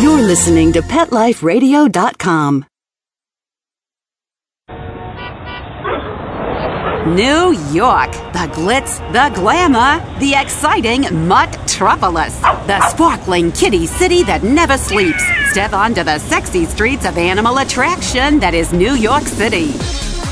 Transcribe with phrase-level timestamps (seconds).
[0.00, 2.66] You're listening to PetLifeRadio.com.
[7.14, 14.76] New York, the glitz, the glamour, the exciting Mutt-tropolis, the sparkling kitty city that never
[14.76, 15.24] sleeps.
[15.50, 19.72] Step onto the sexy streets of animal attraction that is New York City.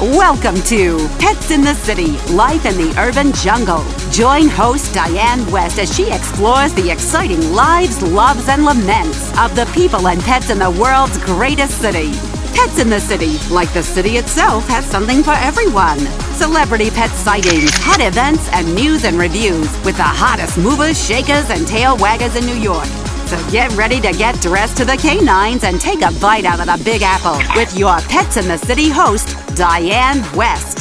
[0.01, 3.85] Welcome to Pets in the City Life in the Urban Jungle.
[4.11, 9.67] Join host Diane West as she explores the exciting lives, loves, and laments of the
[9.73, 12.11] people and pets in the world's greatest city.
[12.57, 16.01] Pets in the City, like the city itself, has something for everyone.
[16.35, 21.69] Celebrity pet sightings, hot events, and news and reviews with the hottest movers, shakers, and
[21.69, 22.89] tail waggers in New York.
[23.27, 26.67] So get ready to get dressed to the canines and take a bite out of
[26.67, 30.81] the Big Apple with your Pets in the City host, Diane West.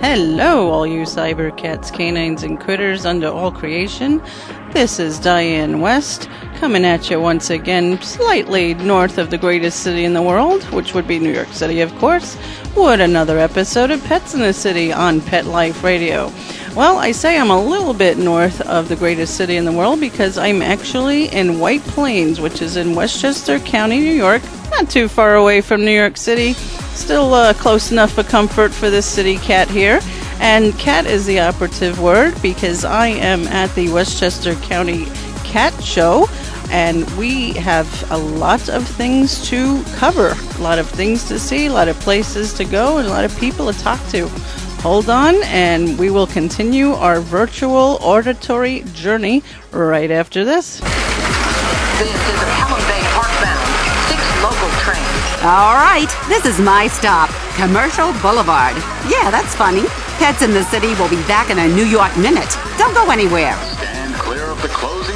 [0.00, 4.22] Hello, all you cyber cats, canines, and critters under all creation.
[4.72, 10.04] This is Diane West coming at you once again, slightly north of the greatest city
[10.04, 12.36] in the world, which would be New York City, of course,
[12.76, 16.32] with another episode of Pets in the City on Pet Life Radio.
[16.74, 20.00] Well, I say I'm a little bit north of the greatest city in the world
[20.00, 25.08] because I'm actually in White Plains, which is in Westchester County, New York, not too
[25.08, 26.52] far away from New York City.
[26.94, 30.00] Still uh, close enough for comfort for this city cat here.
[30.40, 35.06] And cat is the operative word because I am at the Westchester County
[35.42, 36.28] Cat Show
[36.70, 41.66] and we have a lot of things to cover, a lot of things to see,
[41.66, 44.30] a lot of places to go, and a lot of people to talk to.
[44.82, 50.78] Hold on, and we will continue our virtual auditory journey right after this.
[50.78, 53.66] This is a Pelham Bay Parkbound,
[54.06, 55.42] six local trains.
[55.42, 58.76] All right, this is my stop, Commercial Boulevard.
[59.10, 59.82] Yeah, that's funny.
[60.18, 62.56] Pets in the City will be back in a New York minute.
[62.78, 63.56] Don't go anywhere.
[63.74, 65.07] Stand clear of the closing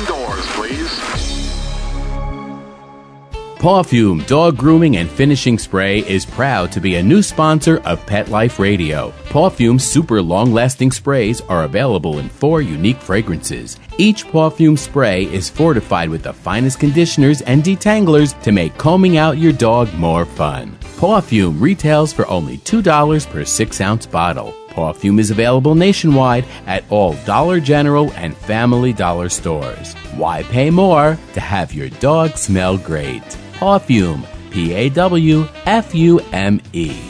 [3.63, 8.29] Pawfume Dog Grooming and Finishing Spray is proud to be a new sponsor of Pet
[8.29, 9.13] Life Radio.
[9.27, 13.79] Pawfume's super long lasting sprays are available in four unique fragrances.
[13.99, 19.39] Each Pawfume spray is fortified with the finest conditioners and detanglers to make combing out
[19.39, 20.77] your dog more fun.
[20.97, 24.53] Pawfume retails for only $2 per 6 ounce bottle.
[24.71, 29.95] Pawfume is available nationwide at all Dollar General and Family Dollar stores.
[30.17, 33.23] Why pay more to have your dog smell great?
[33.63, 37.01] Pawfume, P A W F U M E.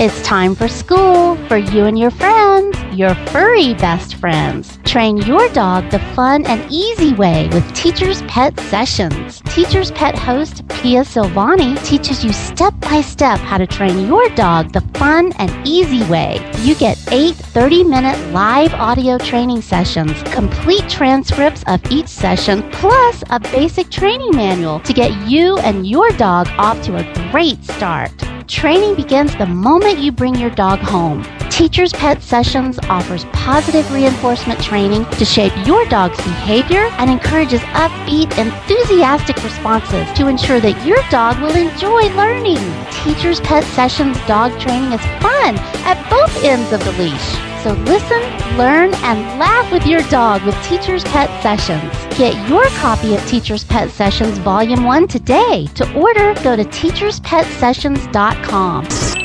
[0.00, 4.76] It's time for school for you and your friends, your furry best friends.
[4.84, 9.40] Train your dog the fun and easy way with Teacher's Pet Sessions.
[9.42, 14.72] Teacher's Pet host Pia Silvani teaches you step by step how to train your dog
[14.72, 16.40] the fun and easy way.
[16.62, 23.22] You get eight 30 minute live audio training sessions, complete transcripts of each session, plus
[23.30, 28.10] a basic training manual to get you and your dog off to a great start.
[28.48, 31.24] Training begins the moment you bring your dog home.
[31.58, 38.30] Teacher's Pet Sessions offers positive reinforcement training to shape your dog's behavior and encourages upbeat,
[38.38, 42.60] enthusiastic responses to ensure that your dog will enjoy learning.
[43.02, 47.28] Teacher's Pet Sessions dog training is fun at both ends of the leash.
[47.64, 48.22] So listen,
[48.56, 51.92] learn, and laugh with your dog with Teacher's Pet Sessions.
[52.16, 55.66] Get your copy of Teacher's Pet Sessions Volume 1 today.
[55.74, 59.17] To order, go to teacherspetsessions.com.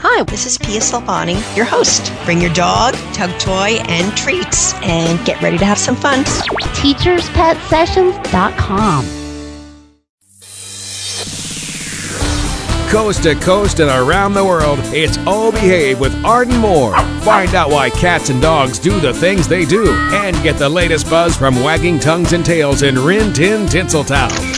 [0.00, 2.12] Hi, this is Pia Silvani, your host.
[2.24, 6.22] Bring your dog, tug toy, and treats, and get ready to have some fun.
[6.22, 9.04] teacherspetsessions.com.
[12.90, 16.96] Coast to coast and around the world, it's All Behave with Arden Moore.
[17.22, 21.10] Find out why cats and dogs do the things they do and get the latest
[21.10, 24.57] buzz from wagging tongues and tails in Rin Tin Tinseltown.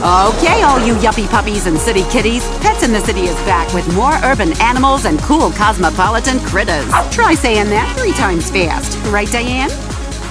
[0.00, 3.86] Okay, all you yuppie puppies and city kitties, Pets in the City is back with
[3.94, 6.90] more urban animals and cool cosmopolitan critters.
[7.10, 8.96] Try saying that three times fast.
[9.12, 9.68] Right, Diane?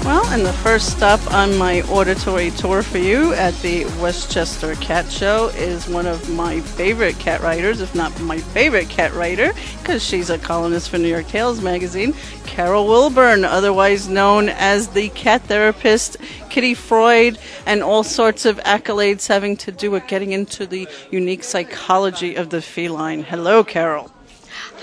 [0.06, 5.12] Well, and the first stop on my auditory tour for you at the Westchester Cat
[5.12, 10.04] Show is one of my favorite cat writers, if not my favorite cat writer, because
[10.04, 12.16] she's a columnist for New York Tails magazine,
[12.46, 16.18] Carole Wilbourn, otherwise known as the cat therapist,
[16.50, 17.38] Kitty Freud,
[17.68, 22.50] and all sorts of accolades having to do with getting into the unique psychology of
[22.50, 23.22] the feline.
[23.22, 24.12] Hello, Carole.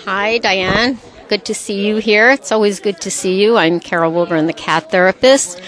[0.04, 0.98] Hi, Diane.
[1.28, 2.30] Good to see you here.
[2.30, 3.56] It's always good to see you.
[3.56, 5.60] I'm Carole Wilbourn, the cat therapist.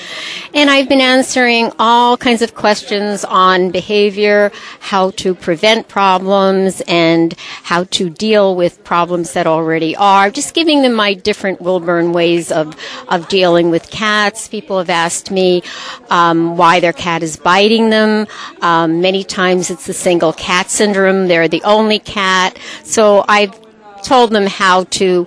[0.55, 7.35] And I've been answering all kinds of questions on behavior, how to prevent problems, and
[7.65, 10.31] how to deal with problems that already are.
[10.31, 12.77] Just giving them my different Wilbourn ways of,
[13.09, 14.47] of dealing with cats.
[14.47, 15.65] People have asked me
[16.09, 18.29] um, why their cat is biting them.
[18.63, 21.27] Um, many times it's the single cat syndrome.
[21.27, 22.57] They're the only cat.
[22.85, 23.59] So I've
[24.05, 25.27] told them how to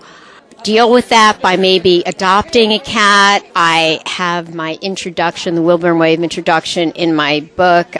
[0.63, 3.45] deal with that by maybe adopting a cat.
[3.55, 7.95] I have my introduction, the Wilbourn of Introduction in my book,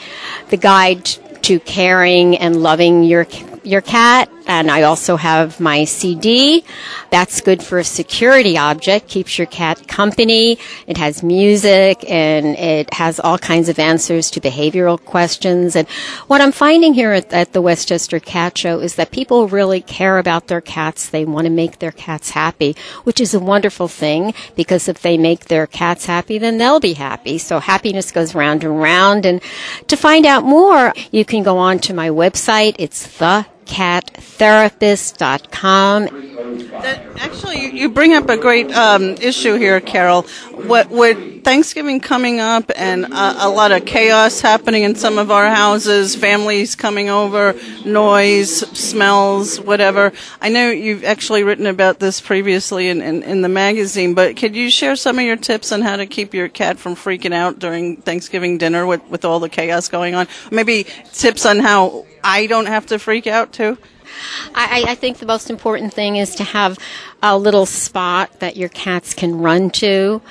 [0.50, 1.06] The Guide
[1.44, 3.26] to Caring and Loving Your
[3.64, 4.30] your cat.
[4.48, 6.66] And I also have my CD.
[7.12, 10.58] That's good for a security object, keeps your cat company.
[10.88, 15.76] It has music and it has all kinds of answers to behavioral questions.
[15.76, 15.88] And
[16.28, 20.18] what I'm finding here at, at the Westchester Cat Show is that people really care
[20.18, 21.10] about their cats.
[21.10, 25.18] They want to make their cats happy, which is a wonderful thing because if they
[25.18, 27.38] make their cats happy, then they'll be happy.
[27.38, 29.26] So happiness goes round and round.
[29.26, 29.42] And
[29.88, 32.76] to find out more, you can go on to my website.
[32.80, 36.06] It's the cattherapist.com.
[36.82, 40.24] That, actually, you bring up a great um, issue here, Carole.
[40.52, 45.32] What with Thanksgiving coming up and uh, a lot of chaos happening in some of
[45.32, 47.56] our houses, families coming over,
[47.86, 50.12] noise, smells, whatever.
[50.42, 54.56] I know you've actually written about this previously in, in, in the magazine, but could
[54.56, 57.60] you share some of your tips on how to keep your cat from freaking out
[57.60, 60.28] during Thanksgiving dinner with, with all the chaos going on?
[60.52, 63.78] Maybe tips on how I don't have to freak out too?
[64.54, 66.78] I, I, think the most important thing is to have
[67.24, 70.22] a little spot that your cats can run to,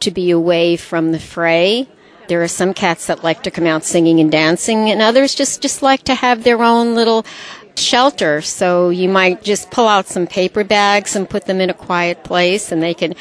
[0.00, 1.88] to be away from the fray.
[2.28, 5.62] There are some cats that like to come out singing and dancing, and others just,
[5.62, 7.24] just like to have their own little
[7.76, 8.42] shelter.
[8.42, 12.24] So you might just pull out some paper bags and put them in a quiet
[12.24, 13.14] place, and they can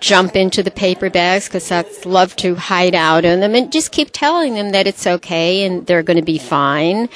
[0.00, 3.92] jump into the paper bags because that's love to hide out in them and just
[3.92, 7.08] keep telling them that it's okay and they're going to be fine.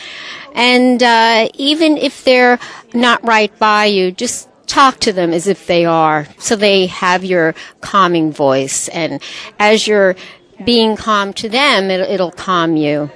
[0.55, 2.59] And uh, even if they're
[2.93, 7.25] not right by you, just talk to them as if they are so they have
[7.25, 8.89] your calming voice.
[8.89, 9.21] And
[9.59, 10.17] as you're
[10.65, 13.11] being calm to them, it, it'll calm you.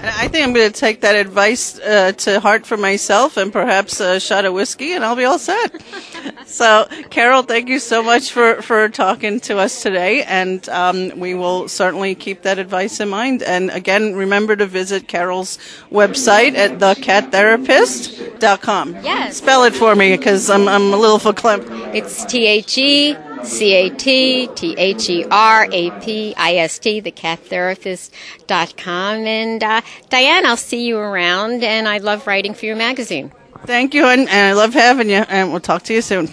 [0.00, 3.98] I think I'm going to take that advice uh, to heart for myself and perhaps
[4.00, 5.82] a shot of whiskey, and I'll be all set.
[6.46, 11.34] so, Carole, thank you so much for, for talking to us today, and um, we
[11.34, 13.42] will certainly keep that advice in mind.
[13.42, 15.58] And again, remember to visit Carole's
[15.90, 18.94] website at thecatTherapist.com.
[19.02, 19.38] Yes.
[19.38, 21.94] Spell it for me because I'm, I'm a little verklempt.
[21.94, 26.78] It's T H E C A T T H E R A P I S
[26.78, 29.16] T, thecatTherapist.com.
[29.26, 33.32] And uh, Diane, I'll see you around, and I love writing for your magazine.
[33.64, 36.28] Thank you, and, and I love having you, and we'll talk to you soon.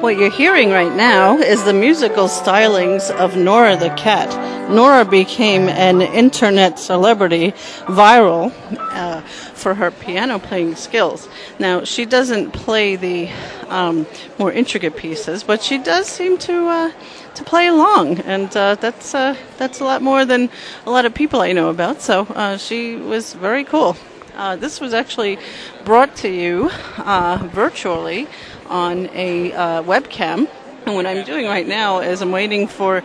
[0.00, 4.30] What you're hearing right now is the musical stylings of Nora the cat.
[4.70, 7.50] Nora became an internet celebrity,
[7.86, 9.22] viral, uh,
[9.54, 11.28] for her piano playing skills.
[11.58, 13.28] Now, she doesn't play the
[13.66, 14.06] um,
[14.38, 16.68] more intricate pieces, but she does seem to.
[16.68, 16.92] Uh,
[17.34, 20.50] to play along, and uh, that's uh, that's a lot more than
[20.86, 22.02] a lot of people I know about.
[22.02, 23.96] So uh, she was very cool.
[24.38, 25.36] Uh, this was actually
[25.84, 28.28] brought to you uh, virtually
[28.68, 30.48] on a uh, webcam.
[30.86, 33.02] And what I'm doing right now is I'm waiting for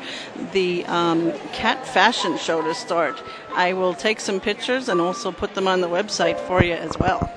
[0.53, 3.21] the um, cat fashion show to start.
[3.53, 6.97] I will take some pictures and also put them on the website for you as
[6.97, 7.29] well.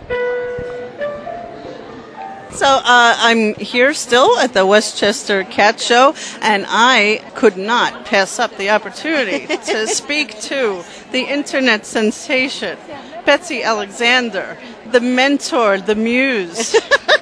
[2.56, 8.38] So uh, I'm here still at the Westchester Cat Show, and I could not pass
[8.38, 12.78] up the opportunity to speak to the internet sensation,
[13.26, 14.56] Betsy Alexander,
[14.90, 16.75] the mentor, the muse,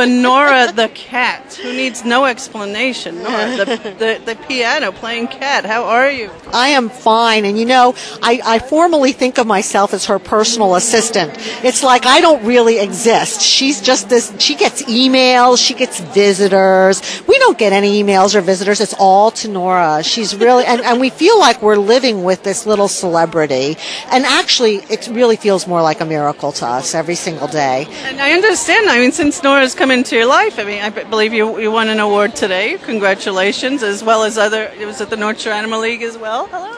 [0.00, 1.54] Fenora the cat.
[1.54, 3.22] who needs no explanation.
[3.22, 3.64] Nora, the,
[3.98, 5.64] the, the piano playing cat.
[5.64, 6.30] How are you?
[6.52, 7.44] I am fine.
[7.44, 11.32] And you know, I, I formally think of myself as her personal assistant.
[11.64, 13.42] It's like I don't really exist.
[13.42, 17.02] She's just this, she gets emails, she gets visitors.
[17.26, 18.80] We don't get any emails or visitors.
[18.80, 20.02] It's all to Nora.
[20.02, 23.76] She's really, and, and we feel like we're living with this little celebrity.
[24.10, 27.86] And actually, it really feels more like a miracle to us every single day.
[28.04, 28.88] And I understand.
[28.88, 31.88] I mean, since Nora's come into your life, I mean, I believe you, you won
[31.88, 32.78] an award today.
[32.78, 36.46] Congratulations, as well as other, it was at the North Shore Animal League as well.
[36.46, 36.76] Hello.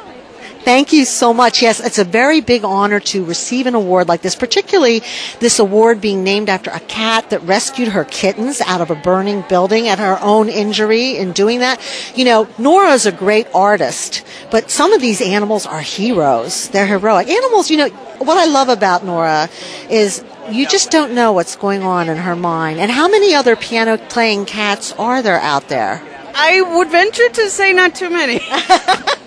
[0.65, 1.61] Thank you so much.
[1.61, 5.03] Yes, it's a very big honor to receive an award like this, particularly
[5.41, 9.45] this award being named after a cat that rescued her kittens out of a burning
[9.47, 11.83] building at her own injury in doing that.
[12.17, 16.69] You know, Nora's a great artist, but some of these animals are heroes.
[16.71, 17.29] They're heroic.
[17.29, 19.51] Animals, you know, what I love about Nora
[19.91, 22.81] is you just don't know what's going on in her mind.
[22.81, 26.03] And how many other piano playing cats are there out there?
[26.35, 28.41] I would venture to say not too many.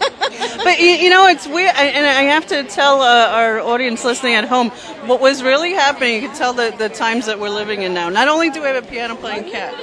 [0.63, 4.35] but you, you, know, it's weird, and I have to tell uh, our audience listening
[4.35, 4.69] at home
[5.07, 6.15] what was really happening.
[6.15, 8.09] You can tell the, the times that we're living in now.
[8.09, 9.73] Not only do we have a piano playing cat,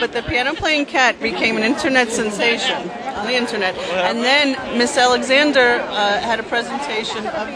[0.00, 3.76] but the piano playing cat became an internet sensation on the internet.
[3.76, 7.48] And then Miss Alexander uh, had a presentation of,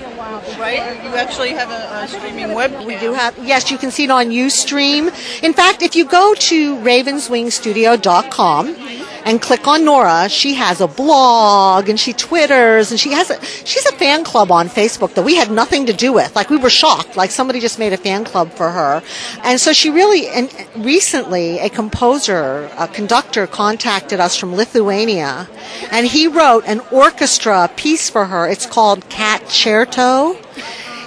[0.59, 1.03] right?
[1.05, 2.87] You actually have a, a streaming web.
[2.87, 5.07] We do have, yes, you can see it on Ustream.
[5.43, 8.77] In fact, if you go to ravenswingstudio.com,
[9.25, 10.29] and click on Nora.
[10.29, 14.50] She has a blog and she twitters and she has a she's a fan club
[14.50, 16.35] on Facebook that we had nothing to do with.
[16.35, 17.17] Like we were shocked.
[17.17, 19.02] Like somebody just made a fan club for her.
[19.43, 25.49] And so she really and recently a composer, a conductor contacted us from Lithuania
[25.91, 28.49] and he wrote an orchestra piece for her.
[28.49, 30.37] It's called Cat Certo.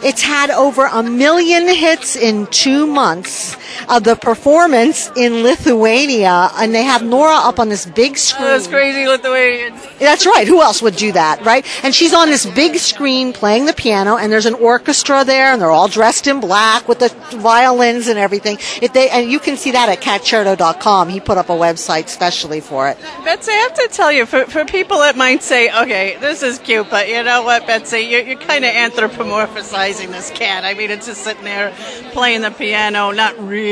[0.03, 3.57] It's had over a million hits in two months
[3.89, 8.47] of the performance in Lithuania, and they have Nora up on this big screen.
[8.47, 9.81] Those crazy Lithuanians.
[9.99, 10.47] That's right.
[10.47, 11.65] Who else would do that, right?
[11.83, 15.61] And she's on this big screen playing the piano, and there's an orchestra there, and
[15.61, 18.57] they're all dressed in black with the violins and everything.
[18.81, 21.09] If they and you can see that at catcerto.com.
[21.09, 22.97] He put up a website specially for it.
[23.23, 26.59] Betsy, I have to tell you, for, for people that might say, okay, this is
[26.59, 30.63] cute, but you know what, Betsy, you're, you're kind of anthropomorphizing this cat.
[30.63, 31.73] I mean, it's just sitting there
[32.11, 33.64] playing the piano, not really.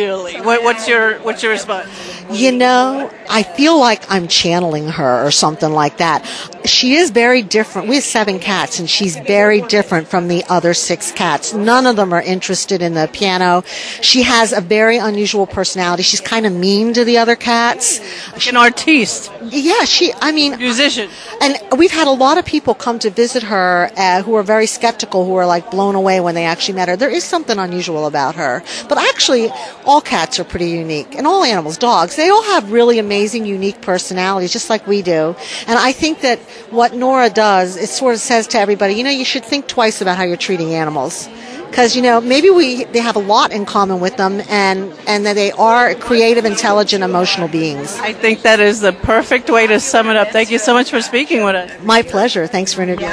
[0.43, 1.88] What, what's your what's your response?
[2.31, 6.25] You know, I feel like I'm channeling her or something like that.
[6.65, 7.89] She is very different.
[7.89, 11.53] We have seven cats and she's very different from the other six cats.
[11.53, 13.63] None of them are interested in the piano.
[14.01, 16.03] She has a very unusual personality.
[16.03, 18.00] She's kind of mean to the other cats.
[18.31, 19.31] Like an artiste.
[19.43, 21.09] Yeah, she, I mean, musician.
[21.41, 24.65] And we've had a lot of people come to visit her uh, who are very
[24.65, 26.95] skeptical, who are like blown away when they actually met her.
[26.95, 28.63] There is something unusual about her.
[28.88, 29.50] But actually,
[29.85, 33.81] all cats are pretty unique and all animals, dogs, they all have really amazing, unique
[33.81, 35.35] personalities, just like we do.
[35.67, 39.09] And I think that what Nora does, it sort of says to everybody, you know,
[39.09, 41.27] you should think twice about how you're treating animals.
[41.69, 45.25] Because, you know, maybe we, they have a lot in common with them and, and
[45.25, 47.97] that they are creative, intelligent, emotional beings.
[47.99, 50.27] I think that is the perfect way to sum it up.
[50.27, 51.83] Thank you so much for speaking with us.
[51.83, 52.45] My pleasure.
[52.45, 53.11] Thanks for interviewing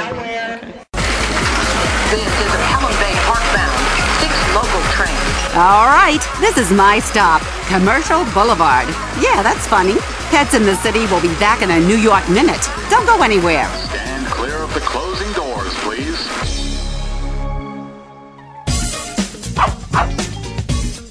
[5.53, 8.87] All right, this is my stop, Commercial Boulevard.
[9.19, 9.95] Yeah, that's funny.
[10.29, 12.69] Pets in the City will be back in a New York minute.
[12.89, 13.67] Don't go anywhere.
[13.67, 16.17] Stand clear of the closing doors, please.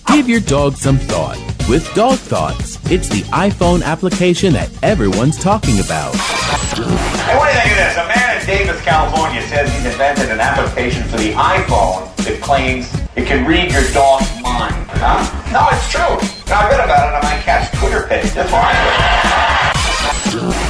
[0.06, 1.36] Give your dog some thought
[1.68, 2.78] with Dog Thoughts.
[2.90, 6.14] It's the iPhone application that everyone's talking about.
[6.16, 7.96] Hey, what do you think of this?
[7.98, 13.26] A man Davis, California says he's invented an application for the iPhone that claims it
[13.26, 14.74] can read your dog's mind.
[14.88, 15.22] Huh?
[15.52, 16.54] No, it's true.
[16.54, 18.32] I read about it on my cat's Twitter page.
[18.32, 19.70] That's why.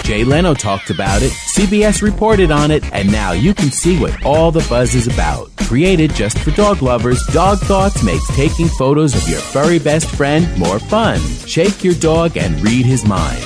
[0.03, 4.25] Jay Leno talked about it, CBS reported on it, and now you can see what
[4.25, 5.55] all the buzz is about.
[5.59, 10.49] Created just for dog lovers, Dog Thoughts makes taking photos of your furry best friend
[10.59, 11.21] more fun.
[11.47, 13.41] Shake your dog and read his mind.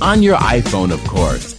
[0.00, 1.57] On your iPhone, of course.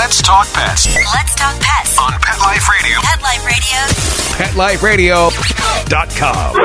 [0.00, 3.00] Let's talk pets Let's talk pets on Pet Life Radio.
[3.02, 3.20] Pet
[4.56, 5.28] Life Radio.
[5.28, 6.56] PetLifeRadio.com.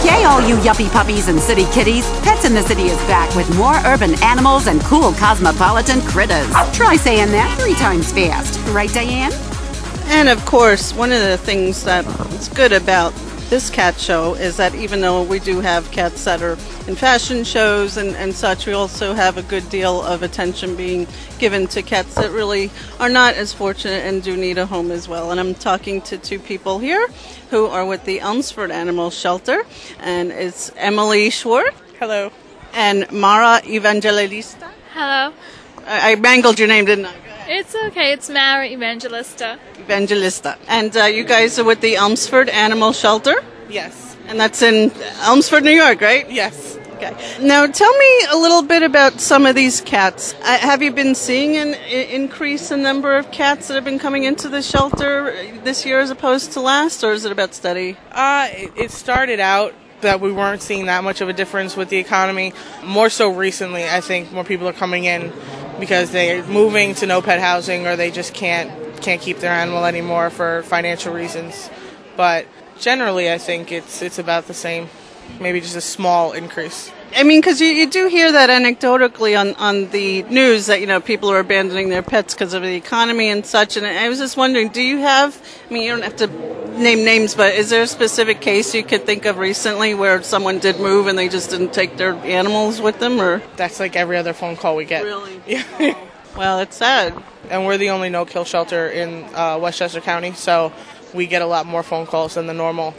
[0.00, 3.48] Okay, all you yuppie puppies and city kitties, Pets in the City is back with
[3.56, 6.52] more urban animals and cool cosmopolitan critters.
[6.72, 8.58] Try saying that three times fast.
[8.70, 9.30] Right, Diane?
[10.06, 13.12] And of course, one of the things that's good about
[13.50, 16.52] this cat show is that even though we do have cats that are
[16.86, 21.04] in fashion shows and, and such, we also have a good deal of attention being
[21.40, 25.08] given to cats that really are not as fortunate and do need a home as
[25.08, 25.32] well.
[25.32, 27.08] And I'm talking to two people here
[27.50, 29.64] who are with the Elmsford Animal Shelter,
[29.98, 31.76] and it's Emily Schwartz.
[31.98, 32.30] Hello.
[32.72, 34.70] And Mara Evangelista.
[34.92, 35.34] Hello.
[35.86, 37.29] I, I mangled your name, didn't I?
[37.52, 38.12] It's okay.
[38.12, 39.58] It's Mara Evangelista.
[39.76, 40.56] Evangelista.
[40.68, 43.34] And uh, you guys are with the Elmsford Animal Shelter?
[43.68, 44.16] Yes.
[44.28, 44.92] And that's in
[45.22, 46.30] Elmsford, New York, right?
[46.30, 46.78] Yes.
[46.94, 47.12] Okay.
[47.40, 50.32] Now, tell me a little bit about some of these cats.
[50.42, 53.98] Uh, have you been seeing an I- increase in number of cats that have been
[53.98, 57.96] coming into the shelter this year as opposed to last, or is it about steady?
[58.12, 61.88] Uh, it, it started out that we weren't seeing that much of a difference with
[61.88, 62.52] the economy.
[62.84, 65.32] More so recently, I think more people are coming in
[65.80, 68.70] because they're moving to no pet housing or they just can't
[69.02, 71.70] can't keep their animal anymore for financial reasons.
[72.16, 72.46] But
[72.78, 74.88] generally, I think it's it's about the same.
[75.40, 76.92] Maybe just a small increase.
[77.14, 80.86] I mean, because you, you do hear that anecdotally on, on the news that, you
[80.86, 83.76] know, people are abandoning their pets because of the economy and such.
[83.76, 86.28] And I was just wondering, do you have, I mean, you don't have to
[86.80, 90.58] name names, but is there a specific case you could think of recently where someone
[90.58, 93.20] did move and they just didn't take their animals with them?
[93.20, 95.04] or That's like every other phone call we get.
[95.04, 95.40] Really?
[95.46, 95.96] Yeah.
[96.36, 97.14] well, it's sad.
[97.48, 100.72] And we're the only no kill shelter in uh, Westchester County, so
[101.12, 102.94] we get a lot more phone calls than the normal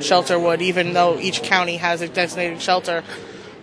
[0.00, 3.04] shelter would, even though each county has a designated shelter.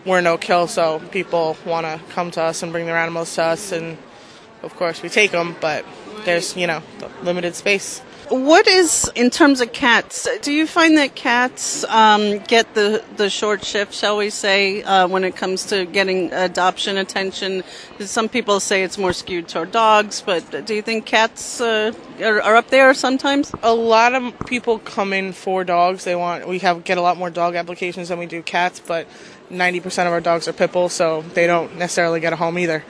[0.06, 3.44] We're no kill, so people want to come to us and bring their animals to
[3.44, 3.98] us, and
[4.64, 5.84] of course we take them, but
[6.26, 6.82] there's, you know,
[7.24, 8.02] limited space.
[8.30, 10.28] What is in terms of cats?
[10.42, 15.08] Do you find that cats um, get the the short shift, shall we say, uh,
[15.08, 17.64] when it comes to getting adoption attention?
[18.00, 22.42] Some people say it's more skewed toward dogs, but do you think cats uh, are,
[22.42, 23.54] are up there sometimes?
[23.64, 26.04] A lot of people come in for dogs.
[26.04, 29.08] They want we have get a lot more dog applications than we do cats, but
[29.50, 32.84] 90% of our dogs are pit bulls, so they don't necessarily get a home either.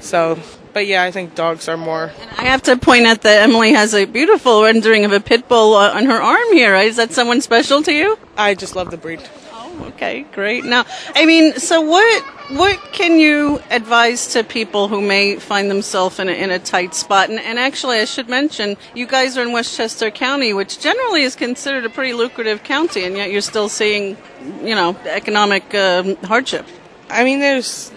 [0.00, 0.38] So,
[0.76, 2.12] but yeah, I think dogs are more.
[2.36, 5.72] I have to point out that Emily has a beautiful rendering of a pit bull
[5.72, 6.76] uh, on her arm here.
[6.76, 8.18] Is that someone special to you?
[8.36, 9.26] I just love the breed.
[9.52, 10.66] Oh, okay, great.
[10.66, 10.84] Now,
[11.14, 16.28] I mean, so what what can you advise to people who may find themselves in
[16.28, 17.30] a, in a tight spot?
[17.30, 21.36] And, and actually, I should mention, you guys are in Westchester County, which generally is
[21.36, 24.18] considered a pretty lucrative county, and yet you're still seeing,
[24.60, 26.66] you know, economic um, hardship.
[27.08, 27.92] I mean, there's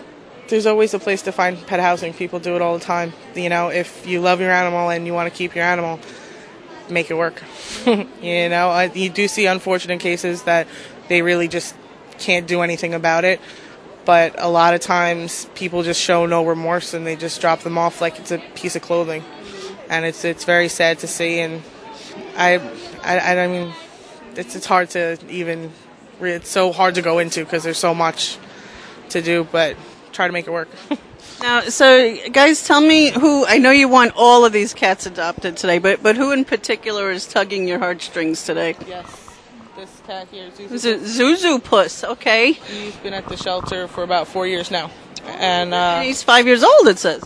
[0.49, 2.13] there's always a place to find pet housing.
[2.13, 3.13] People do it all the time.
[3.35, 5.99] You know, if you love your animal and you want to keep your animal,
[6.89, 7.41] make it work.
[7.85, 10.67] you know, I- you do see unfortunate cases that
[11.07, 11.75] they really just
[12.17, 13.39] can't do anything about it.
[14.05, 17.77] But a lot of times, people just show no remorse and they just drop them
[17.77, 19.23] off like it's a piece of clothing,
[19.87, 21.39] and it's it's very sad to see.
[21.39, 21.61] And
[22.35, 22.55] I,
[23.03, 23.71] I, I mean,
[24.35, 25.71] it's it's hard to even.
[26.21, 28.39] It's so hard to go into because there's so much
[29.09, 29.75] to do, but
[30.11, 30.69] try to make it work.
[31.41, 33.45] Now, so guys, tell me who.
[33.45, 37.11] I know you want all of these cats adopted today, but but who in particular
[37.11, 38.75] is tugging your heartstrings today?
[38.85, 39.29] Yes,
[39.77, 40.85] this cat here, Zuzu.
[40.85, 42.03] It Zuzu Puss?
[42.03, 42.53] Okay.
[42.53, 44.91] He's been at the shelter for about four years now,
[45.25, 46.89] and, uh, And he's five years old.
[46.89, 47.23] It says.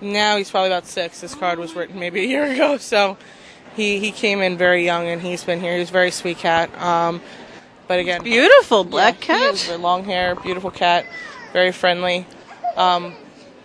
[0.00, 1.20] now he's probably about six.
[1.20, 3.16] This card was written maybe a year ago, so
[3.76, 5.78] he he came in very young, and he's been here.
[5.78, 6.76] He's a very sweet cat.
[6.82, 7.20] Um,
[7.86, 9.54] but again, Beautiful black yeah, he cat.
[9.54, 11.06] is, long hair, beautiful cat,
[11.54, 12.26] very friendly.
[12.76, 13.14] Um,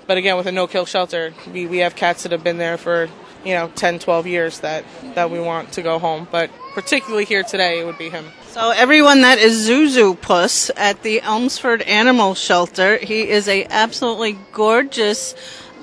[0.07, 3.09] but again, with a no-kill shelter, we, we have cats that have been there for
[3.43, 6.27] you know 10, 12 years that that we want to go home.
[6.31, 8.25] But particularly here today, it would be him.
[8.51, 14.37] So everyone that is Zuzu Puss at the Elmsford Animal Shelter, he is a absolutely
[14.53, 15.35] gorgeous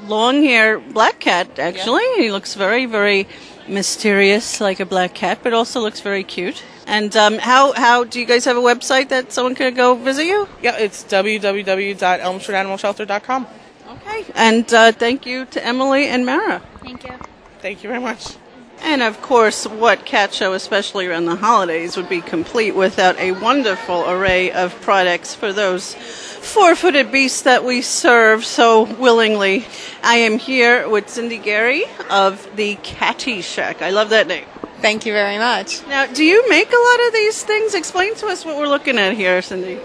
[0.07, 2.05] long hair black cat actually.
[2.17, 3.27] He looks very, very
[3.69, 6.63] mysterious like a black cat, but also looks very cute.
[6.87, 10.27] And um, how how do you guys have a website that someone could go visit
[10.27, 10.47] you?
[10.63, 13.47] Yeah, it's www.elmsfordanimalshelter.com.
[13.89, 14.25] Okay.
[14.35, 16.63] And uh, thank you to Emily and Mara.
[16.83, 17.15] Thank you.
[17.61, 18.37] Thank you very much.
[18.83, 23.33] And of course, what cat show, especially around the holidays, would be complete without a
[23.33, 29.65] wonderful array of products for those four footed beasts that we serve so willingly.
[30.05, 33.83] I am here with Cindy Gary of the Catty Shack.
[33.83, 34.45] I love that name.
[34.81, 35.87] Thank you very much.
[35.87, 37.75] Now, do you make a lot of these things?
[37.75, 39.81] Explain to us what we're looking at here, Cindy.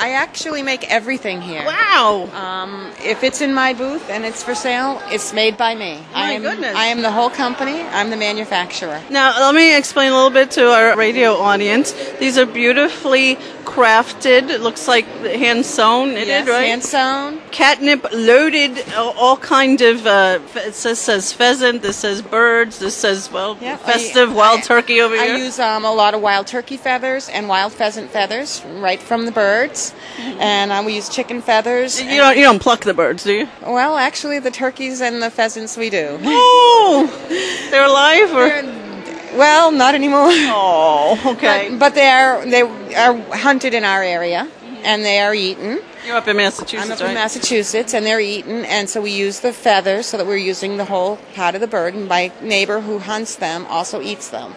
[0.00, 1.62] I actually make everything here.
[1.62, 2.26] Wow.
[2.32, 5.98] Um, if it's in my booth and it's for sale, it's made by me.
[6.14, 6.74] My I am, goodness.
[6.74, 7.82] I am the whole company.
[7.82, 9.02] I'm the manufacturer.
[9.10, 11.92] Now, let me explain a little bit to our radio audience.
[12.18, 13.36] These are beautifully
[13.70, 14.50] crafted.
[14.50, 16.66] It looks like hand sewn, Yes, right?
[16.66, 17.40] hand sewn.
[17.50, 20.06] Catnip loaded, all- kind of.
[20.06, 21.82] Uh, it says, says pheasant.
[21.82, 22.78] This says birds.
[22.78, 25.34] This says well, festive I- wild I- turkey over I here.
[25.34, 29.24] I use um, a lot of wild turkey feathers and wild pheasant feathers right from
[29.26, 32.00] the birds, and um, we use chicken feathers.
[32.02, 33.48] you don't you don't pluck the birds, do you?
[33.62, 36.18] Well, actually, the turkeys and the pheasants we do.
[36.22, 38.89] Oh, they're alive or?
[39.36, 40.28] Well, not anymore.
[40.52, 41.68] Oh, okay.
[41.70, 44.48] But, but they are they are hunted in our area,
[44.82, 45.80] and they are eaten.
[46.06, 47.08] You're up in Massachusetts, I'm up right?
[47.10, 50.76] in Massachusetts, and they're eaten, and so we use the feathers so that we're using
[50.76, 51.94] the whole part of the bird.
[51.94, 54.54] And my neighbor who hunts them also eats them.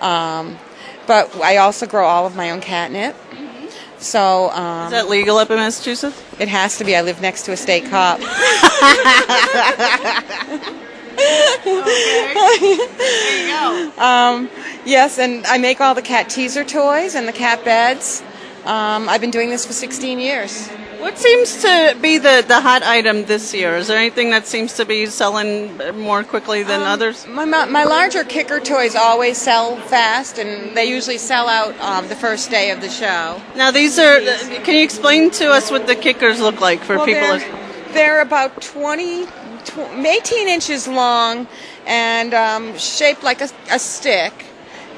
[0.00, 0.58] Um,
[1.06, 3.16] but I also grow all of my own catnip.
[3.98, 6.22] So um, Is that legal up in Massachusetts?
[6.38, 6.94] It has to be.
[6.94, 8.20] I live next to a state cop.
[13.98, 14.50] Um,
[14.84, 18.22] yes, and I make all the cat teaser toys and the cat beds.
[18.64, 20.68] Um, I've been doing this for 16 years.
[20.98, 23.76] What seems to be the, the hot item this year?
[23.76, 27.26] Is there anything that seems to be selling more quickly than others?
[27.26, 32.08] My, my, my larger kicker toys always sell fast, and they usually sell out um,
[32.08, 33.40] the first day of the show.
[33.54, 34.20] Now these are.
[34.64, 37.38] Can you explain to us what the kickers look like for Well, people?
[37.38, 39.30] They're, they're about 20, tw-
[39.78, 41.46] 18 inches long
[41.86, 44.32] and um, shaped like a, a stick.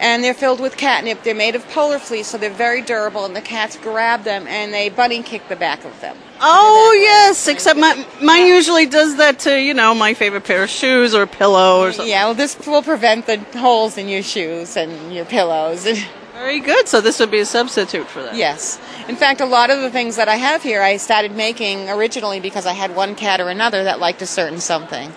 [0.01, 1.25] And they're filled with catnip.
[1.25, 3.25] They're made of polar fleece, so they're very durable.
[3.25, 6.17] And the cats grab them and they bunny kick the back of them.
[6.41, 10.71] Oh yes, except my, mine usually does that to you know my favorite pair of
[10.71, 12.09] shoes or pillow or something.
[12.09, 15.85] Yeah, well, this will prevent the holes in your shoes and your pillows.
[16.39, 16.87] Very good.
[16.87, 18.37] So this would be a substitute for that.
[18.37, 18.81] Yes.
[19.09, 22.39] In fact, a lot of the things that I have here, I started making originally
[22.39, 25.13] because I had one cat or another that liked a certain something.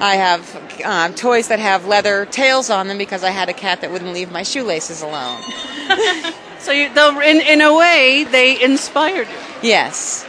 [0.00, 3.80] I have uh, toys that have leather tails on them because I had a cat
[3.80, 5.40] that wouldn't leave my shoelaces alone.
[6.58, 9.36] So you, though, in in a way, they inspired you.
[9.62, 10.25] Yes.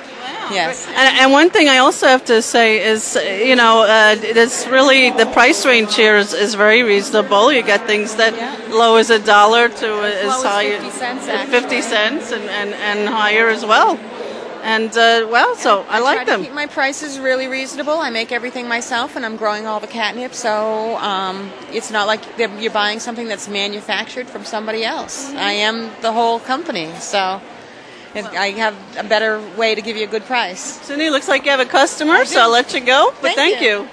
[0.52, 0.88] Yes.
[0.88, 4.68] And, and one thing I also have to say is, uh, you know, uh, it's
[4.68, 7.52] really the price range here is, is very reasonable.
[7.52, 8.34] You get things that
[8.70, 12.74] low as a dollar to as, as high 50 cents, as 50 cents and, and,
[12.74, 14.00] and higher as well.
[14.64, 16.44] And uh, well, so I, try like them.
[16.44, 17.94] keep my prices really reasonable.
[17.94, 22.22] I make everything myself, and I'm growing all the catnip, so um, it's not like
[22.38, 25.34] you're buying something that's manufactured from somebody else.
[25.36, 27.42] I am the whole company, so
[28.16, 30.60] I have a better way to give you a good price.
[30.60, 33.14] Cindy, looks like you have a customer, so I'll let you go.
[33.22, 33.88] But Thank thank, you.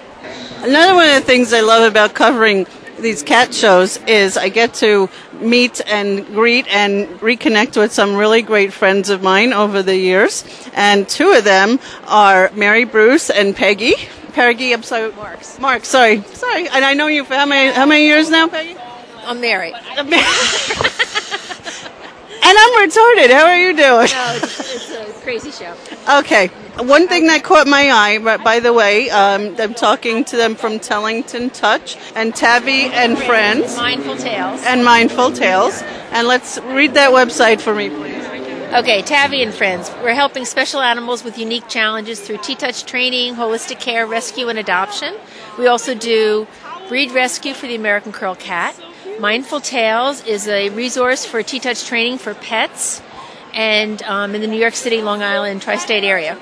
[0.66, 2.66] Another one of the things I love about covering
[2.98, 8.42] these cat shows is I get to meet and greet and reconnect with some really
[8.42, 10.44] great friends of mine over the years.
[10.74, 13.94] And two of them are Mary Bruce and Peggy.
[14.33, 15.12] Peggy, I'm sorry.
[15.12, 15.59] Marks.
[15.59, 16.22] Mark, sorry.
[16.22, 16.68] Sorry.
[16.68, 18.77] And I know you for how many, how many years now, Peggy?
[19.24, 19.74] I'm married.
[22.46, 23.30] And I'm retarded.
[23.30, 24.09] How are you doing?
[24.11, 25.74] No, it's, it's a crazy show.
[26.20, 26.48] Okay.
[26.78, 30.54] One thing that caught my eye, but by the way, um, I'm talking to them
[30.54, 34.62] from Tellington Touch and Tavi and Friends Mindful Tales.
[34.66, 35.83] and Mindful Tales.
[36.11, 38.24] And let's read that website for me, please.
[38.74, 39.88] Okay, Tavi and friends.
[40.02, 45.14] We're helping special animals with unique challenges through T-Touch training, holistic care, rescue, and adoption.
[45.57, 46.48] We also do
[46.88, 48.74] breed rescue for the American Curl Cat.
[49.20, 53.00] Mindful Tales is a resource for T-Touch training for pets,
[53.53, 56.38] and um, in the New York City, Long Island, tri-state area.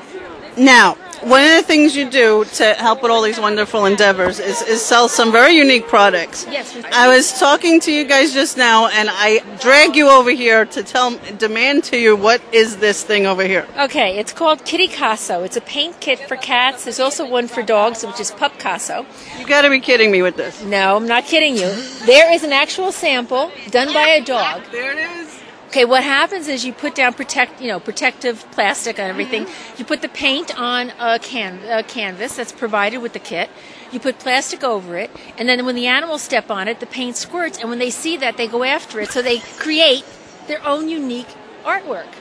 [0.56, 4.62] Now, one of the things you do to help with all these wonderful endeavors is,
[4.62, 6.46] is sell some very unique products.
[6.50, 6.76] Yes.
[6.92, 10.82] I was talking to you guys just now, and I drag you over here to
[10.82, 13.66] tell, demand to you what is this thing over here.
[13.78, 15.44] Okay, it's called Kitty Casso.
[15.44, 16.84] It's a paint kit for cats.
[16.84, 19.06] There's also one for dogs, which is Pup Casso.
[19.38, 20.62] You got to be kidding me with this.
[20.64, 21.70] No, I'm not kidding you.
[22.06, 24.62] There is an actual sample done by a dog.
[24.70, 25.31] There it is.
[25.72, 29.46] Okay, what happens is you put down protect, you know, protective plastic on everything.
[29.46, 29.78] Mm-hmm.
[29.78, 33.48] You put the paint on a, can, a canvas that's provided with the kit.
[33.90, 37.16] You put plastic over it, and then when the animals step on it, the paint
[37.16, 37.58] squirts.
[37.58, 39.08] And when they see that, they go after it.
[39.12, 40.04] So they create
[40.46, 42.12] their own unique artwork,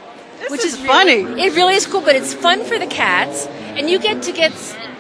[0.50, 1.26] which is is, funny.
[1.26, 4.32] Really, it really is cool, but it's fun for the cats, and you get to
[4.32, 4.54] get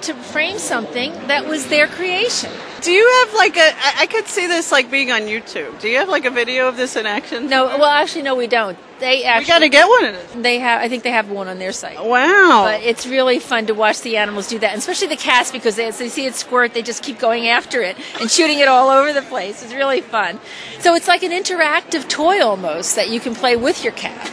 [0.03, 2.51] to frame something that was their creation.
[2.81, 3.71] Do you have like a?
[3.97, 5.79] I could see this like being on YouTube.
[5.79, 7.47] Do you have like a video of this in action?
[7.47, 8.77] No, well, actually, no, we don't.
[8.99, 10.41] They actually, We gotta get one.
[10.41, 12.03] They have, I think they have one on their site.
[12.03, 12.63] Wow.
[12.65, 15.75] But it's really fun to watch the animals do that, and especially the cats because
[15.75, 18.67] they, as they see it squirt, they just keep going after it and shooting it
[18.67, 19.63] all over the place.
[19.63, 20.39] It's really fun.
[20.79, 24.31] So it's like an interactive toy almost that you can play with your cat.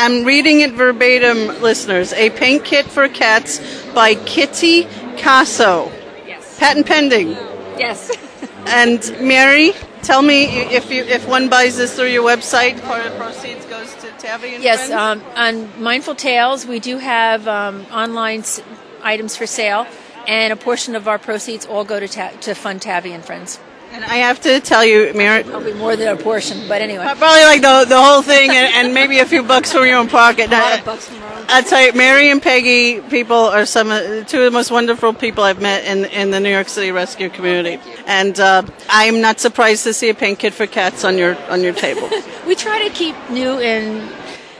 [0.00, 2.12] I'm reading it verbatim, listeners.
[2.12, 3.58] A paint kit for cats
[3.92, 4.84] by Kitty
[5.16, 5.90] Casso.
[6.26, 6.58] Yes.
[6.58, 7.30] Patent pending.
[7.78, 8.10] Yes.
[8.70, 13.12] And Mary, tell me if you if one buys this through your website, part of
[13.12, 15.22] the proceeds goes to Tavi and Yes, Friends?
[15.24, 18.60] um, on Mindful Tales, we do have um, online s-
[19.02, 19.86] items for sale,
[20.26, 23.58] and a portion of our proceeds all go to, ta- to fund Tavi and Friends.
[23.92, 27.04] And I have to tell you, Mary, Probably more than a portion, but anyway.
[27.04, 30.08] probably like the the whole thing, and, and maybe a few bucks from your own
[30.08, 30.48] pocket.
[30.48, 33.64] A lot of bucks from our own I tell you, Mary and Peggy, people are
[33.64, 36.68] some of, two of the most wonderful people I've met in in the New York
[36.68, 41.04] City rescue community, and uh, I'm not surprised to see a paint kit for cats
[41.04, 42.08] on your on your table.
[42.48, 44.10] We try to keep new and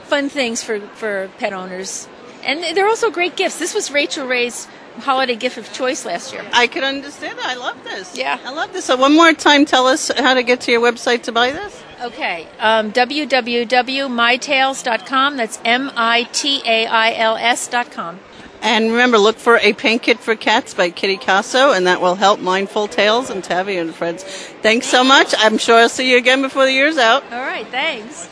[0.09, 2.07] fun things for, for pet owners.
[2.45, 3.59] And they're also great gifts.
[3.59, 6.45] This was Rachael Ray's holiday gift of choice last year.
[6.53, 7.47] I can understand that.
[7.47, 8.17] I love this.
[8.17, 8.39] Yeah.
[8.45, 8.87] I love this.
[8.87, 11.83] So one more time, tell us how to get to your website to buy this.
[12.01, 15.37] Okay, um, www.mytails.com.
[15.37, 18.21] That's M I T A I L S.com.
[18.61, 22.17] And remember, look for a paint kit for cats by Kitty Casso, and that will
[22.17, 24.25] help Mindful Tales and Tavi and Friends.
[24.63, 25.33] Thanks so much.
[25.39, 27.23] I'm sure I'll see you again before the year's out.
[27.33, 28.29] All right, thanks.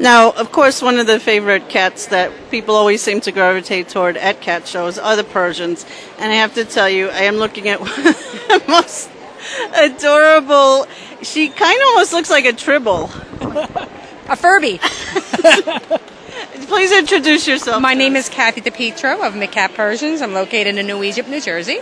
[0.00, 4.16] Now, of course, one of the favorite cats that people always seem to gravitate toward
[4.16, 5.84] at cat shows are the Persians.
[6.18, 9.10] And I have to tell you, I am looking at one of the most
[9.74, 10.86] adorable.
[11.22, 13.10] She kind of almost looks like a tribble.
[14.28, 14.80] A Furby.
[16.66, 17.80] Please introduce yourself.
[17.80, 20.20] My name is Kathy DePietro of McCat Persians.
[20.20, 21.78] I'm located in New Egypt, New Jersey.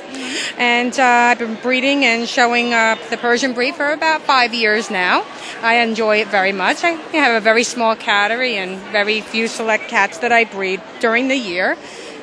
[0.58, 4.90] And uh, I've been breeding and showing uh, the Persian breed for about five years
[4.90, 5.24] now.
[5.62, 6.84] I enjoy it very much.
[6.84, 11.28] I have a very small cattery and very few select cats that I breed during
[11.28, 11.76] the year.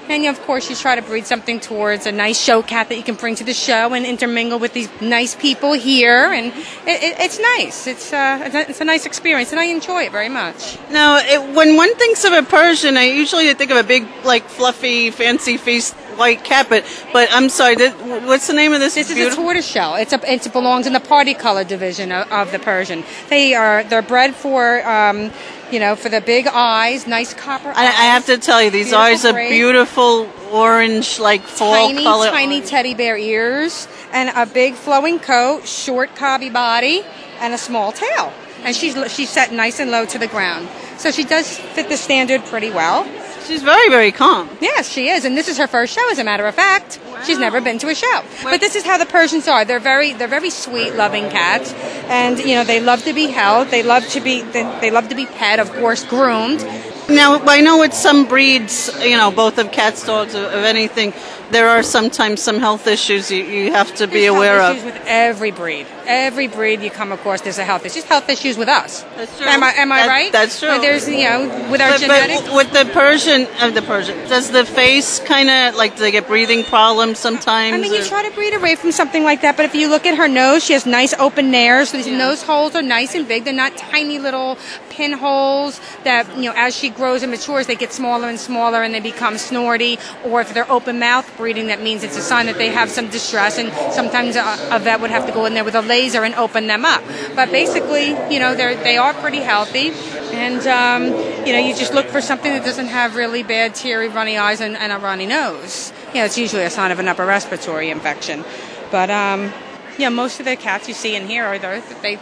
[0.10, 3.04] And of course, you try to breed something towards a nice show cat that you
[3.04, 6.26] can bring to the show and intermingle with these nice people here.
[6.32, 7.88] And it, it, it's nice.
[7.88, 10.78] It's, uh, it's a- it's a nice experience, and I enjoy it very much.
[10.92, 14.44] Now, it, when one thinks of a Persian, I usually think of a big, like,
[14.50, 16.68] fluffy, fancy faced white cat.
[16.70, 17.94] But, but I'm sorry, that,
[18.28, 18.96] what's the name of this?
[18.96, 19.96] This is beautiful- a tortoiseshell.
[19.96, 23.04] It's a, it belongs in the party color division of, of the Persian.
[23.30, 25.32] They are they're bred for um,
[25.74, 27.70] you know for the big eyes, nice copper.
[27.70, 32.04] I, I have to tell you, these Beautiful eyes are beautiful orange, like fall tiny,
[32.04, 32.30] color.
[32.30, 37.04] tiny teddy bear ears, and a big flowing coat, short cobby body,
[37.40, 38.32] and a small tail.
[38.64, 41.98] And she's she's set nice and low to the ground, so she does fit the
[41.98, 43.04] standard pretty well.
[43.46, 44.50] She's very, very calm.
[44.62, 46.12] Yes, she is, and this is her first show.
[46.12, 48.22] As a matter of fact, she's never been to a show.
[48.44, 49.66] But this is how the Persians are.
[49.66, 51.74] They're very, they're very sweet, loving cats,
[52.08, 53.68] and you know they love to be held.
[53.68, 56.66] They love to be, they, they love to be pet, of course, groomed.
[57.10, 61.14] Now, I know with some breeds, you know, both of cats, dogs, of anything,
[61.52, 64.84] there are sometimes some health issues you, you have to be There's aware health of.
[64.86, 65.86] issues with every breed.
[66.06, 67.94] Every breed you come across, there's a health issue.
[67.96, 69.04] There's health issues with us.
[69.16, 69.48] That's true.
[69.48, 70.32] Am I, am I That- right?
[70.32, 70.70] that's true.
[70.70, 72.42] But there's, you know, with our but, genetics.
[72.42, 76.12] but with the Persian, uh, the Persian, does the face kind of like do they
[76.12, 77.74] get breathing problems sometimes?
[77.74, 80.06] I mean, you try to breed away from something like that, but if you look
[80.06, 81.90] at her nose, she has nice open nares.
[81.90, 83.44] So these nose holes are nice and big.
[83.46, 84.58] They're not tiny little
[84.90, 88.94] pinholes that, you know, as she grows and matures, they get smaller and smaller and
[88.94, 89.98] they become snorty.
[90.26, 93.10] Or if they're open mouth breeding, that means it's a sign that they have some
[93.10, 93.58] distress.
[93.58, 94.42] And sometimes a,
[94.72, 97.04] a vet would have to go in there with a laser and open them up.
[97.36, 99.92] But basically, you know, they're, they are pretty healthy.
[100.36, 101.04] And, um,
[101.46, 104.62] you know, you just look for something that doesn't have really bad teary, runny eyes
[104.62, 105.94] and, and a runny nose.
[106.10, 108.44] You know, it's usually a sign of an upper respiratory infection.
[108.92, 109.52] But, um,
[109.98, 112.18] yeah, most of the cats you see in here are they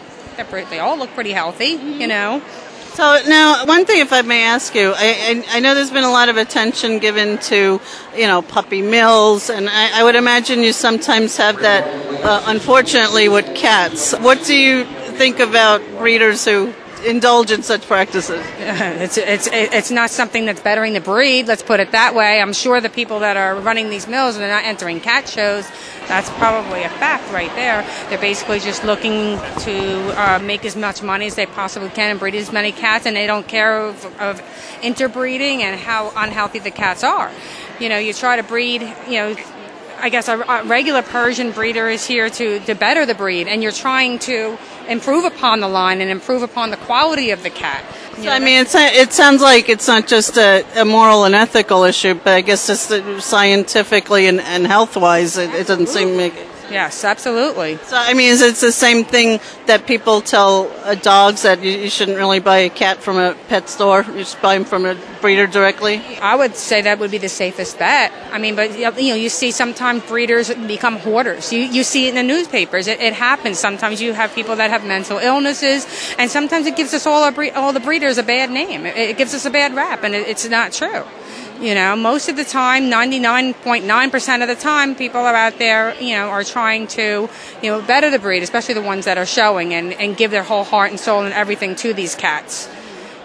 [0.50, 1.70] they they all look pretty healthy.
[1.70, 2.42] You know.
[2.94, 6.04] So now, one thing, if I may ask you, I, I, I know there's been
[6.04, 7.80] a lot of attention given to,
[8.18, 11.88] you know, puppy mills, and I, I would imagine you sometimes have that,
[12.26, 14.12] uh, unfortunately, with cats.
[14.12, 16.74] What do you think about breeders who
[17.06, 18.46] indulge in such practices?
[18.60, 21.48] it's it's it's not something that's bettering the breed.
[21.48, 22.42] Let's put it that way.
[22.42, 25.70] I'm sure the people that are running these mills they're not entering cat shows.
[26.08, 27.86] That's probably a fact right there.
[28.10, 32.20] They're basically just looking to uh, make as much money as they possibly can and
[32.20, 34.42] breed as many cats, and they don't care of, of
[34.82, 37.32] interbreeding and how unhealthy the cats are.
[37.80, 39.36] You know, you try to breed, you know,
[40.02, 43.62] I guess a, a, regular Persian breeder is here to, to better the breed, and
[43.62, 47.86] you're trying to improve upon the line and improve upon the quality of the cat.
[48.18, 52.14] So, I mean, it sounds like it's not just a, a moral and ethical issue,
[52.14, 56.34] but I guess just scientifically and, and health wise, it, it doesn't seem like.
[56.72, 57.78] Yes, absolutely.
[57.84, 61.72] So, I mean, is it the same thing that people tell uh, dogs that you,
[61.72, 64.06] you, shouldn't really buy a cat from a pet store?
[64.16, 66.02] You should buy them from a breeder directly?
[66.22, 68.12] I would say that would be the safest bet.
[68.32, 71.52] I mean, but you know, you see sometimes breeders become hoarders.
[71.52, 72.88] You, you see it in the newspapers.
[72.88, 73.60] It, it happens.
[73.60, 75.86] Sometimes you have people that have mental illnesses,
[76.18, 78.86] and sometimes it gives us all, our bre- all the breeders a bad name.
[78.86, 81.04] It, it gives us a bad rap, and it, it's not true.
[81.62, 86.16] You know, most of the time, 99.9% of the time, people are out there, you
[86.16, 87.30] know, are trying to,
[87.62, 90.42] you know, better the breed, especially the ones that are showing and, and give their
[90.42, 92.68] whole heart and soul and everything to these cats.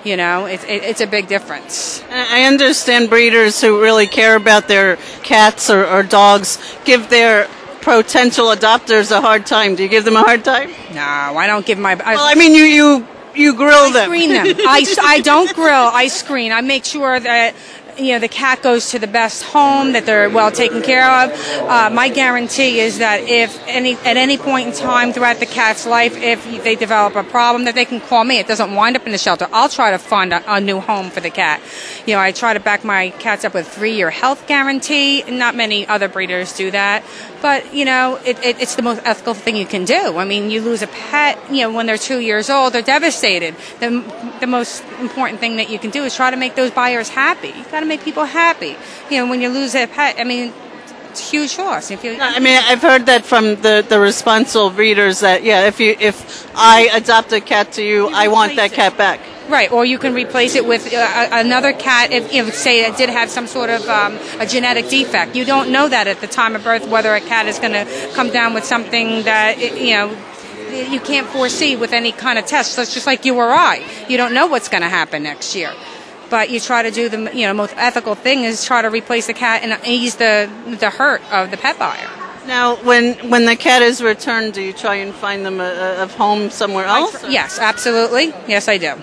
[0.04, 2.04] You know, it, it, it's a big difference.
[2.10, 7.48] I understand breeders who really care about their cats or, or dogs give their
[7.80, 9.76] potential adopters a hard time.
[9.76, 10.70] Do you give them a hard time?
[10.92, 11.92] No, I don't give my.
[11.92, 14.04] I, well, I mean, you you you grill I them.
[14.04, 14.46] Screen them.
[14.60, 15.90] I, I don't grill.
[15.92, 16.52] I screen.
[16.52, 17.54] I make sure that
[17.98, 21.32] you know the cat goes to the best home that they're well taken care of.
[21.62, 25.86] Uh, my guarantee is that if any at any point in time throughout the cat's
[25.86, 28.38] life, if they develop a problem, that they can call me.
[28.38, 29.48] It doesn't wind up in the shelter.
[29.52, 31.60] I'll try to find a, a new home for the cat.
[32.06, 35.22] You know, I try to back my cats up with three year health guarantee.
[35.22, 37.04] Not many other breeders do that,
[37.46, 40.18] but you know, it, it, it's the most ethical thing you can do.
[40.18, 43.54] I mean, you lose a pet, you know, when they're two years old, they're devastated.
[43.78, 43.88] The
[44.40, 47.52] the most important thing that you can do is try to make those buyers happy.
[47.56, 48.74] You got to make people happy.
[49.10, 50.52] You know, when you lose a pet, I mean,
[51.10, 51.92] it's a huge loss.
[51.92, 55.78] If you, I mean, I've heard that from the, the responsible breeders that yeah, if
[55.78, 56.16] you if
[56.56, 59.20] I adopt a cat to you, I want that cat back.
[59.48, 63.08] Right, or you can replace it with uh, another cat if, if, say, it did
[63.10, 65.36] have some sort of um, a genetic defect.
[65.36, 68.10] You don't know that at the time of birth whether a cat is going to
[68.14, 70.16] come down with something that you know
[70.90, 72.72] you can't foresee with any kind of test.
[72.72, 73.84] So it's just like you or I.
[74.08, 75.72] You don't know what's going to happen next year.
[76.28, 79.28] But you try to do the you know most ethical thing is try to replace
[79.28, 82.08] the cat and ease the the hurt of the pet buyer.
[82.46, 86.06] Now, when when the cat is returned, do you try and find them a, a
[86.08, 87.24] home somewhere else?
[87.28, 88.34] Yes, absolutely.
[88.48, 88.94] Yes, I do.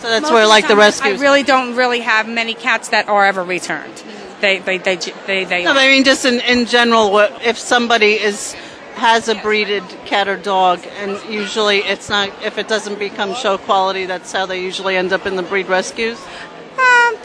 [0.00, 1.12] So that's Most where like the, the rescue.
[1.12, 4.02] I really don't really have many cats that are ever returned.
[4.40, 5.44] They they they they.
[5.44, 8.54] they no, I mean just in in general, what if somebody is
[8.94, 13.58] has a breeded cat or dog, and usually it's not if it doesn't become show
[13.58, 14.06] quality.
[14.06, 16.18] That's how they usually end up in the breed rescues.
[16.78, 17.16] Um,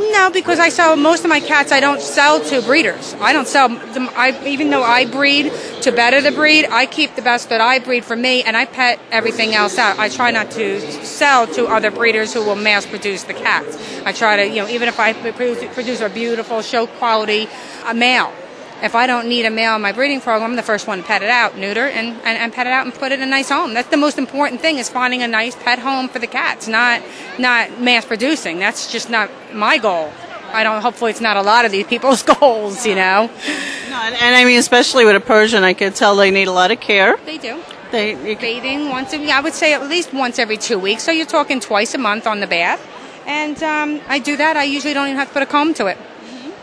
[0.00, 1.72] no, because I sell most of my cats.
[1.72, 3.14] I don't sell to breeders.
[3.20, 4.08] I don't sell them.
[4.16, 7.78] I, even though I breed to better the breed, I keep the best that I
[7.78, 9.98] breed for me, and I pet everything else out.
[9.98, 13.76] I try not to sell to other breeders who will mass produce the cats.
[14.04, 17.48] I try to, you know, even if I produce a beautiful show quality
[17.86, 18.32] a male,
[18.82, 21.04] if I don't need a male in my breeding program, I'm the first one to
[21.04, 23.30] pet it out, neuter, and, and, and, pet it out and put it in a
[23.30, 23.74] nice home.
[23.74, 27.02] That's the most important thing is finding a nice pet home for the cats, not
[27.38, 28.58] not mass producing.
[28.58, 30.12] That's just not my goal.
[30.52, 30.80] I don't.
[30.82, 33.26] Hopefully, it's not a lot of these people's goals, you know.
[33.26, 36.52] No, and, and I mean, especially with a Persian, I could tell they need a
[36.52, 37.16] lot of care.
[37.24, 37.62] They do.
[37.92, 39.12] They bathing once.
[39.12, 41.02] A, I would say at least once every two weeks.
[41.02, 42.86] So you're talking twice a month on the bath,
[43.26, 44.56] and um, I do that.
[44.56, 45.98] I usually don't even have to put a comb to it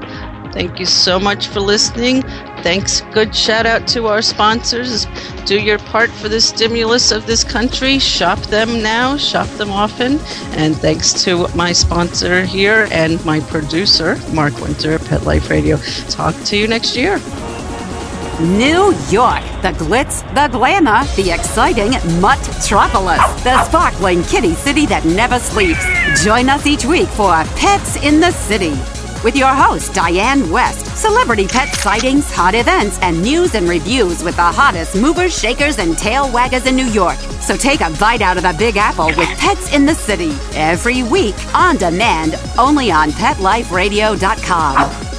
[0.53, 2.25] Thank you so much for listening.
[2.63, 3.01] Thanks.
[3.13, 5.07] Good shout out to our sponsors.
[5.47, 7.99] Do your part for the stimulus of this country.
[7.99, 10.19] Shop them now, shop them often.
[10.53, 15.79] And thanks to my sponsor here and my producer, Mark Winter, Pet Life Radio.
[16.09, 17.19] Talk to you next year.
[18.41, 25.39] New York, the glitz, the glamour, the exciting Mutt-tropolis, the sparkling kitty city that never
[25.39, 25.85] sleeps.
[26.23, 30.87] Join us each week for Pets in the City with your host, Diane West.
[30.97, 35.97] Celebrity pet sightings, hot events, and news and reviews with the hottest movers, shakers, and
[35.99, 37.17] tail waggers in New York.
[37.41, 41.03] So take a bite out of the Big Apple with Pets in the City every
[41.03, 45.10] week on demand only on PetLifeRadio.com.